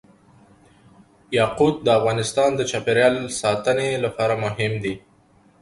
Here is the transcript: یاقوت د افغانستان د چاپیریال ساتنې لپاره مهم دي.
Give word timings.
یاقوت 1.37 1.75
د 1.83 1.87
افغانستان 1.99 2.49
د 2.55 2.61
چاپیریال 2.71 3.15
ساتنې 3.41 3.89
لپاره 4.05 4.33
مهم 4.45 4.73
دي. 4.83 4.93